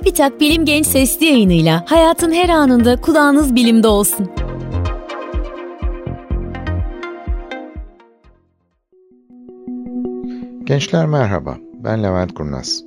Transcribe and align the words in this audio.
Çubitak 0.00 0.40
Bilim 0.40 0.64
Genç 0.64 0.86
Sesli 0.86 1.26
yayınıyla 1.26 1.84
hayatın 1.86 2.32
her 2.32 2.48
anında 2.48 3.00
kulağınız 3.00 3.54
bilimde 3.54 3.88
olsun. 3.88 4.30
Gençler 10.64 11.06
merhaba, 11.06 11.56
ben 11.74 12.02
Levent 12.02 12.34
Kurnaz. 12.34 12.84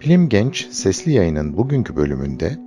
Bilim 0.00 0.28
Genç 0.28 0.66
Sesli 0.70 1.12
Yayının 1.12 1.56
bugünkü 1.56 1.96
bölümünde 1.96 2.58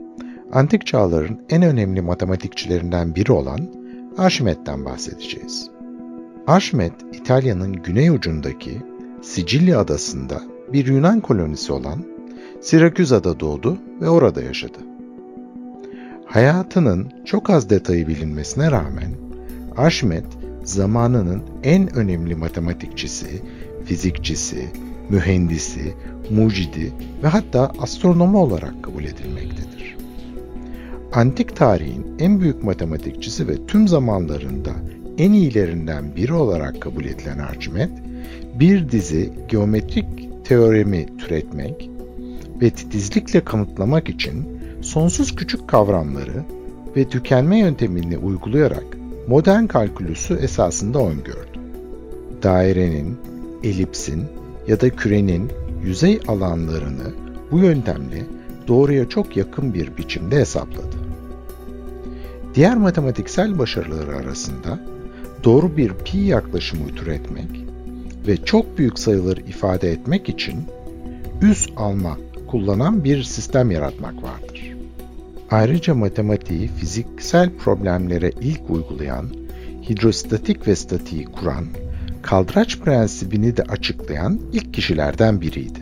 antik 0.54 0.88
çağların 0.88 1.42
en 1.50 1.64
önemli 1.64 2.02
matematikçilerinden 2.02 3.16
biri 3.16 3.32
olan 3.32 3.60
Arşimet'ten 4.18 4.86
bahsedeceğiz. 4.86 5.70
Arşimet, 6.48 6.94
İtalya'nın 7.14 7.74
güney 7.74 8.10
ucundaki 8.10 8.82
Sicilya 9.21 9.80
adasında 9.80 10.42
bir 10.74 10.88
Yunan 10.88 11.21
kolonisi 11.21 11.74
olan 11.74 12.17
Siraküza'da 12.68 13.39
doğdu 13.39 13.78
ve 14.02 14.10
orada 14.10 14.42
yaşadı. 14.42 14.78
Hayatının 16.25 17.12
çok 17.25 17.50
az 17.50 17.70
detayı 17.70 18.08
bilinmesine 18.08 18.71
rağmen 18.71 19.12
Arşimet 19.78 20.25
zamanının 20.64 21.44
en 21.64 21.96
önemli 21.96 22.36
matematikçisi, 22.36 23.42
fizikçisi, 23.86 24.66
mühendisi, 25.10 25.94
mucidi 26.30 26.94
ve 27.24 27.28
hatta 27.28 27.72
astronomu 27.80 28.38
olarak 28.39 28.84
kabul 28.84 29.04
edilmektedir. 29.04 29.97
Antik 31.14 31.56
tarihin 31.56 32.06
en 32.20 32.39
büyük 32.39 32.64
matematikçisi 32.64 33.47
ve 33.47 33.66
tüm 33.67 33.88
zamanlarında 33.88 34.72
en 35.17 35.31
iyilerinden 35.31 36.16
biri 36.16 36.34
olarak 36.34 36.81
kabul 36.81 37.06
edilen 37.06 37.38
Archimet, 37.38 37.92
bir 38.59 38.92
dizi 38.92 39.34
geometrik 39.50 40.06
teoremi 40.45 41.17
türetmek 41.17 41.97
ve 42.61 42.70
titizlikle 42.70 43.44
kanıtlamak 43.44 44.09
için 44.09 44.59
sonsuz 44.81 45.36
küçük 45.36 45.67
kavramları 45.67 46.44
ve 46.95 47.09
tükenme 47.09 47.59
yöntemini 47.59 48.17
uygulayarak 48.17 48.86
modern 49.27 49.66
kalkülüsü 49.66 50.36
esasında 50.36 51.00
öngördü. 51.00 51.59
Dairenin, 52.44 53.17
elipsin 53.63 54.23
ya 54.67 54.81
da 54.81 54.89
kürenin 54.89 55.52
yüzey 55.83 56.19
alanlarını 56.28 57.13
bu 57.52 57.59
yöntemle 57.59 58.23
doğruya 58.67 59.09
çok 59.09 59.38
yakın 59.38 59.73
bir 59.73 59.97
biçimde 59.97 60.35
hesapladı. 60.38 60.97
Diğer 62.55 62.78
matematiksel 62.78 63.59
başarıları 63.59 64.16
arasında 64.16 64.80
doğru 65.44 65.78
bir 65.78 65.94
pi 65.94 66.17
yaklaşımı 66.17 66.88
türetmek 66.88 67.66
ve 68.28 68.38
çok 68.38 68.78
büyük 68.78 69.00
sayıları 69.00 69.41
ifade 69.41 69.91
etmek 69.91 70.30
için 70.30 70.66
üs 71.41 71.67
alma 71.75 72.17
kullanan 72.48 73.03
bir 73.03 73.23
sistem 73.23 73.72
yaratmak 73.72 74.23
vardır. 74.23 74.76
Ayrıca 75.52 75.95
matematiği 75.95 76.67
fiziksel 76.67 77.50
problemlere 77.50 78.31
ilk 78.42 78.70
uygulayan, 78.70 79.26
hidrostatik 79.90 80.68
ve 80.68 80.75
statiği 80.75 81.25
kuran, 81.25 81.66
kaldıraç 82.22 82.80
prensibini 82.80 83.58
de 83.58 83.64
açıklayan 83.64 84.40
ilk 84.53 84.73
kişilerden 84.73 85.42
biriydi. 85.42 85.80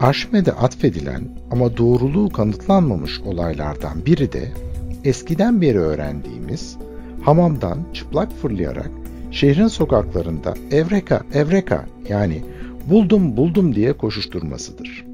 Arşimed'e 0.00 0.52
atfedilen 0.52 1.28
ama 1.50 1.76
doğruluğu 1.76 2.28
kanıtlanmamış 2.28 3.20
olaylardan 3.20 4.06
biri 4.06 4.32
de 4.32 4.52
eskiden 5.04 5.60
beri 5.60 5.78
öğrendiğimiz 5.78 6.76
hamamdan 7.22 7.78
çıplak 7.94 8.32
fırlayarak 8.32 8.90
şehrin 9.30 9.68
sokaklarında 9.68 10.54
evreka 10.70 11.20
evreka 11.34 11.86
yani 12.08 12.42
buldum 12.90 13.36
buldum 13.36 13.74
diye 13.74 13.92
koşuşturmasıdır. 13.92 15.06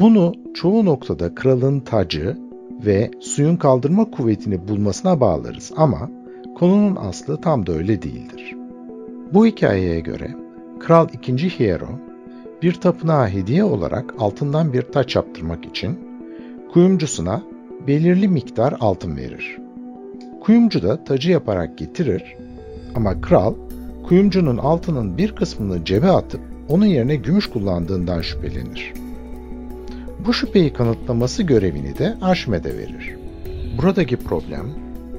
Bunu 0.00 0.32
çoğu 0.54 0.84
noktada 0.84 1.34
kralın 1.34 1.80
tacı 1.80 2.38
ve 2.86 3.10
suyun 3.20 3.56
kaldırma 3.56 4.10
kuvvetini 4.10 4.68
bulmasına 4.68 5.20
bağlarız 5.20 5.72
ama 5.76 6.10
konunun 6.54 6.96
aslı 6.96 7.40
tam 7.40 7.66
da 7.66 7.72
öyle 7.72 8.02
değildir. 8.02 8.56
Bu 9.34 9.46
hikayeye 9.46 10.00
göre 10.00 10.34
Kral 10.80 11.08
2. 11.12 11.58
Hiero 11.58 11.88
bir 12.62 12.72
tapınağa 12.72 13.28
hediye 13.28 13.64
olarak 13.64 14.14
altından 14.18 14.72
bir 14.72 14.82
taç 14.82 15.16
yaptırmak 15.16 15.64
için 15.64 15.98
kuyumcusuna 16.72 17.42
belirli 17.86 18.28
miktar 18.28 18.74
altın 18.80 19.16
verir. 19.16 19.58
Kuyumcu 20.40 20.82
da 20.82 21.04
tacı 21.04 21.30
yaparak 21.30 21.78
getirir 21.78 22.36
ama 22.94 23.20
kral 23.20 23.54
kuyumcunun 24.08 24.56
altının 24.56 25.18
bir 25.18 25.32
kısmını 25.32 25.84
cebe 25.84 26.10
atıp 26.10 26.40
onun 26.68 26.86
yerine 26.86 27.16
gümüş 27.16 27.46
kullandığından 27.46 28.20
şüphelenir. 28.20 28.92
Bu 30.26 30.32
şüpheyi 30.32 30.72
kanıtlaması 30.72 31.42
görevini 31.42 31.98
de 31.98 32.16
Arşimed'e 32.20 32.78
verir. 32.78 33.16
Buradaki 33.78 34.16
problem 34.16 34.66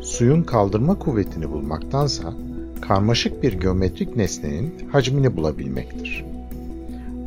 suyun 0.01 0.43
kaldırma 0.43 0.99
kuvvetini 0.99 1.51
bulmaktansa 1.51 2.33
karmaşık 2.81 3.43
bir 3.43 3.53
geometrik 3.53 4.15
nesnenin 4.15 4.73
hacmini 4.91 5.37
bulabilmektir. 5.37 6.25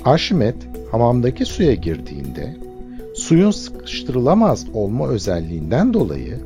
Arşimet 0.04 0.56
hamamdaki 0.90 1.44
suya 1.44 1.74
girdiğinde 1.74 2.56
suyun 3.14 3.50
sıkıştırılamaz 3.50 4.66
olma 4.74 5.08
özelliğinden 5.08 5.94
dolayı 5.94 6.40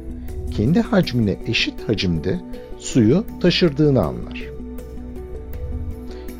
kendi 0.50 0.80
hacmine 0.80 1.36
eşit 1.46 1.88
hacimde 1.88 2.40
suyu 2.78 3.24
taşırdığını 3.40 4.02
anlar. 4.02 4.51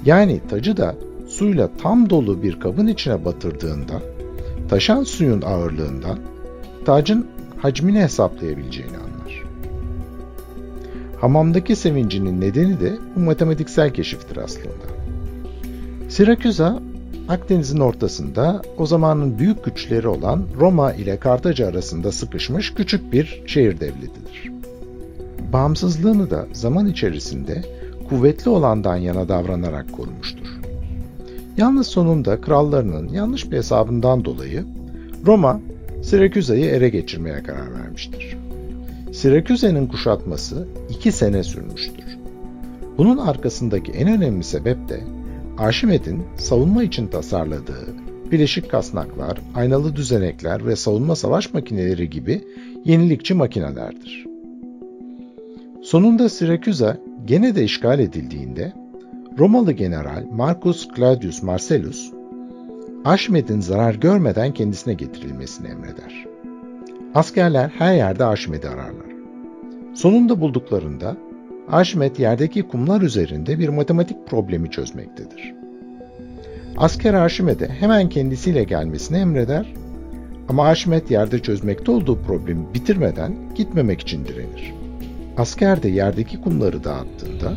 Yani 0.05 0.41
tacı 0.51 0.77
da 0.77 0.95
suyla 1.29 1.71
tam 1.83 2.11
dolu 2.11 2.43
bir 2.43 2.61
kabın 2.61 2.87
içine 2.87 3.25
batırdığında 3.25 4.03
taşan 4.69 5.03
suyun 5.03 5.43
ağırlığından 5.43 6.19
tacın 6.85 7.27
hacmini 7.59 8.01
hesaplayabileceğini 8.01 8.97
anlar. 8.97 9.45
Hamamdaki 11.21 11.77
sevincinin 11.77 12.41
nedeni 12.41 12.81
de 12.81 12.99
bu 13.17 13.21
matematiksel 13.21 13.95
keşiftir 13.95 14.37
aslında. 14.37 14.93
Siraküza, 16.09 16.83
Akdeniz'in 17.29 17.81
ortasında 17.81 18.63
o 18.79 18.87
zamanın 18.87 19.39
büyük 19.39 19.65
güçleri 19.65 20.09
olan 20.09 20.43
Roma 20.61 20.93
ile 20.93 21.17
Kartaca 21.17 21.69
arasında 21.69 22.13
sıkışmış 22.13 22.75
küçük 22.75 23.13
bir 23.13 23.43
şehir 23.47 23.81
devletidir. 23.81 24.51
Bağımsızlığını 25.53 26.31
da 26.31 26.47
zaman 26.53 26.87
içerisinde 26.87 27.63
kuvvetli 28.13 28.51
olandan 28.51 28.97
yana 28.97 29.29
davranarak 29.29 29.93
korumuştur. 29.93 30.47
Yalnız 31.57 31.87
sonunda 31.87 32.41
krallarının 32.41 33.09
yanlış 33.09 33.51
bir 33.51 33.57
hesabından 33.57 34.25
dolayı 34.25 34.65
Roma 35.27 35.61
Siraküza'yı 36.03 36.65
ele 36.65 36.89
geçirmeye 36.89 37.43
karar 37.43 37.75
vermiştir. 37.75 38.37
Siraküze'nin 39.13 39.87
kuşatması 39.87 40.69
iki 40.91 41.13
sene 41.13 41.43
sürmüştür. 41.43 42.05
Bunun 42.99 43.19
arkasındaki 43.19 43.93
en 43.93 44.09
önemli 44.09 44.45
sebep 44.45 44.89
de 44.89 45.01
Arşimed'in 45.59 46.23
savunma 46.37 46.83
için 46.83 47.07
tasarladığı 47.07 47.87
bileşik 48.33 48.71
kasnaklar, 48.71 49.39
aynalı 49.55 49.97
düzenekler 49.97 50.67
ve 50.67 50.77
savunma 50.77 51.17
savaş 51.17 51.55
makineleri 51.55 52.11
gibi 52.11 52.41
yenilikçi 52.85 53.35
makinelerdir. 53.35 54.27
Sonunda 55.83 56.29
Siraküza 56.29 56.97
gene 57.25 57.55
de 57.55 57.65
işgal 57.65 57.99
edildiğinde 57.99 58.73
Romalı 59.39 59.73
general 59.73 60.25
Marcus 60.33 60.89
Claudius 60.97 61.43
Marcellus, 61.43 62.13
Arşimed'in 63.05 63.61
zarar 63.61 63.95
görmeden 63.95 64.55
kendisine 64.55 64.95
getirilmesini 64.95 65.69
emreder. 65.69 66.27
Askerler 67.15 67.69
her 67.79 67.95
yerde 67.95 68.25
Arşimed'i 68.25 68.69
ararlar. 68.69 69.13
Sonunda 69.95 70.41
bulduklarında 70.41 71.17
Arşimed 71.69 72.17
yerdeki 72.17 72.63
kumlar 72.63 73.01
üzerinde 73.01 73.59
bir 73.59 73.69
matematik 73.69 74.27
problemi 74.27 74.71
çözmektedir. 74.71 75.55
Asker 76.77 77.15
Arşimed'e 77.15 77.69
hemen 77.69 78.09
kendisiyle 78.09 78.65
gelmesini 78.65 79.19
emreder 79.19 79.75
ama 80.49 80.65
Arşimed 80.65 81.11
yerde 81.11 81.39
çözmekte 81.39 81.91
olduğu 81.91 82.23
problemi 82.23 82.75
bitirmeden 82.75 83.33
gitmemek 83.55 84.01
için 84.01 84.25
direnir. 84.25 84.82
Asker 85.37 85.83
de 85.83 85.89
yerdeki 85.89 86.41
kumları 86.41 86.85
dağıttığında 86.85 87.57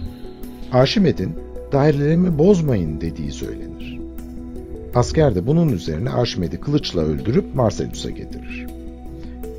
Arşimed'in 0.72 1.36
dairelerimi 1.72 2.38
bozmayın 2.38 3.02
dediği 3.02 3.32
söylenir. 3.32 4.00
Asker 4.96 5.36
de 5.36 5.48
bunun 5.48 5.70
üzerine 5.70 6.10
Arşimed'i 6.10 6.58
kılıçla 6.58 7.02
öldürüp 7.02 7.56
Marcellus'a 7.56 8.10
getirir. 8.10 8.68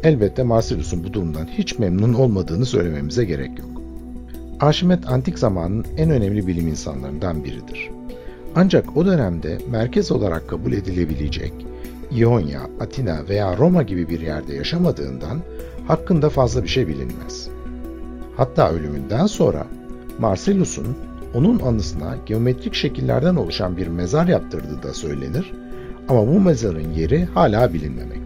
Elbette 0.02 0.42
Marcellus'un 0.42 1.04
bu 1.04 1.12
durumdan 1.12 1.46
hiç 1.46 1.78
memnun 1.78 2.12
olmadığını 2.12 2.66
söylememize 2.66 3.24
gerek 3.24 3.58
yok. 3.58 3.82
Arşimet 4.60 5.08
antik 5.08 5.38
zamanın 5.38 5.84
en 5.96 6.10
önemli 6.10 6.46
bilim 6.46 6.68
insanlarından 6.68 7.44
biridir. 7.44 7.90
Ancak 8.54 8.96
o 8.96 9.06
dönemde 9.06 9.58
merkez 9.70 10.12
olarak 10.12 10.48
kabul 10.48 10.72
edilebilecek 10.72 11.52
İonya, 12.10 12.60
Atina 12.80 13.28
veya 13.28 13.56
Roma 13.56 13.82
gibi 13.82 14.08
bir 14.08 14.20
yerde 14.20 14.54
yaşamadığından 14.54 15.38
hakkında 15.86 16.30
fazla 16.30 16.62
bir 16.62 16.68
şey 16.68 16.88
bilinmez. 16.88 17.55
Hatta 18.36 18.70
ölümünden 18.70 19.26
sonra 19.26 19.66
Marcellus'un 20.18 20.96
onun 21.34 21.58
anısına 21.58 22.16
geometrik 22.26 22.74
şekillerden 22.74 23.36
oluşan 23.36 23.76
bir 23.76 23.86
mezar 23.86 24.26
yaptırdığı 24.26 24.82
da 24.82 24.94
söylenir 24.94 25.52
Ama 26.08 26.26
bu 26.26 26.40
mezarın 26.40 26.92
yeri 26.92 27.24
hala 27.24 27.74
bilinmemektedir. 27.74 28.25